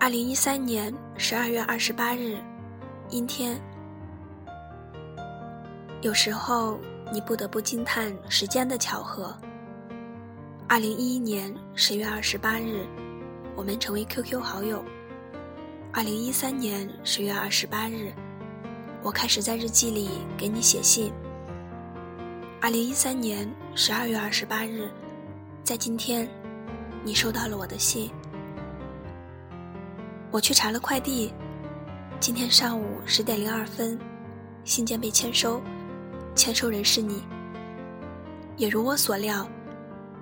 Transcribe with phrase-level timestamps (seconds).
[0.00, 2.36] 二零一三年十二月二十八日，
[3.10, 3.60] 阴天。
[6.02, 6.78] 有时候
[7.12, 9.36] 你不得不惊叹时间的巧合。
[10.68, 12.86] 二零一一年十月二十八日，
[13.56, 14.84] 我们成为 QQ 好友。
[15.92, 18.12] 二零一三年十月二十八日，
[19.02, 21.12] 我开始在日记里给你写信。
[22.60, 24.88] 二零一三年十二月二十八日，
[25.64, 26.28] 在今天，
[27.02, 28.12] 你收到了我的信。
[30.30, 31.32] 我去查了快递，
[32.20, 33.98] 今天上午十点零二分，
[34.62, 35.60] 信件被签收，
[36.34, 37.22] 签收人是你。
[38.56, 39.48] 也如我所料。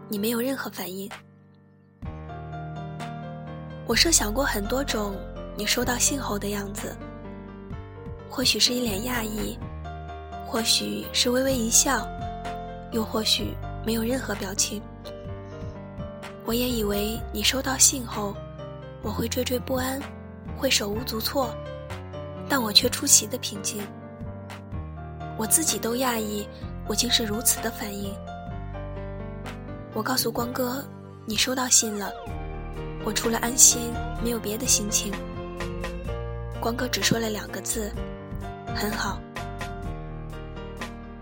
[0.08, 1.10] 你没有任何反应。
[3.88, 5.16] 我设想过很多种
[5.56, 6.96] 你收到信后的样子，
[8.30, 9.58] 或许是一脸讶异，
[10.46, 12.06] 或许是微微一笑，
[12.92, 13.52] 又或许
[13.84, 14.80] 没有任何表情。
[16.44, 18.32] 我也以为你收到信后，
[19.06, 20.00] 我会惴惴不安，
[20.56, 21.54] 会手无足措，
[22.48, 23.80] 但我却出奇的平静。
[25.38, 26.44] 我自己都讶异，
[26.88, 28.12] 我竟是如此的反应。
[29.94, 30.84] 我告诉光哥，
[31.24, 32.10] 你收到信了。
[33.04, 35.12] 我除了安心，没有别的心情。
[36.60, 37.92] 光哥只说了两个字
[38.74, 39.20] ：“很好。”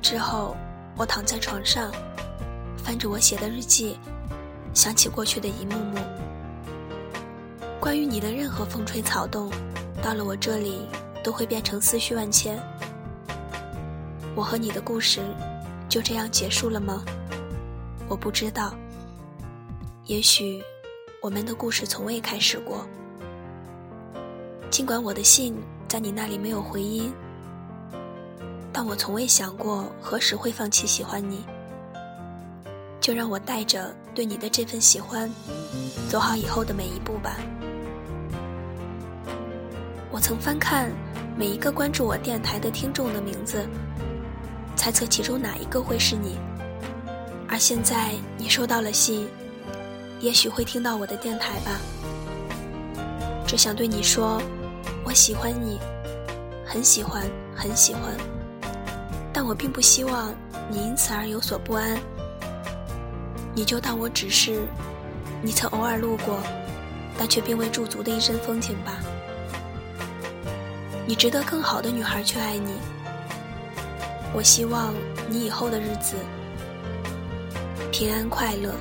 [0.01, 0.57] 之后，
[0.97, 1.93] 我躺在床上，
[2.79, 3.99] 翻着我写的日记，
[4.73, 5.99] 想起过去的一幕幕。
[7.85, 9.51] 关于你的任何风吹草动，
[10.03, 10.89] 到了我这里，
[11.23, 12.59] 都会变成思绪万千。
[14.35, 15.21] 我和你的故事，
[15.87, 17.05] 就这样结束了吗？
[18.09, 18.75] 我不知道，
[20.07, 20.65] 也许
[21.21, 22.87] 我们的故事从未开始过。
[24.71, 25.55] 尽管我的信
[25.87, 27.13] 在你那里没有回音，
[28.73, 31.45] 但我从未想过何时会放弃喜欢你。
[32.99, 35.31] 就让我带着对你的这份喜欢，
[36.09, 37.37] 走好以后的每一步吧。
[40.15, 40.93] 我曾翻看
[41.37, 43.67] 每一个关注我电台的听众的名字，
[44.77, 46.39] 猜测其中哪一个会是你。
[47.49, 49.27] 而现在你收到了信，
[50.21, 51.81] 也许会听到我的电台吧。
[53.45, 54.41] 只想对你说，
[55.03, 55.81] 我喜欢你，
[56.65, 58.15] 很喜欢，很喜欢。
[59.33, 60.33] 但我并不希望
[60.71, 61.99] 你因此而有所不安。
[63.53, 64.63] 你就当我只是
[65.43, 66.39] 你曾偶尔路过，
[67.19, 69.01] 但却并未驻足的一身风景吧。
[71.07, 72.73] 你值得更好的女孩去爱你。
[74.33, 74.95] 我希望
[75.29, 76.17] 你以后的日子。
[77.93, 78.75] 平安快乐。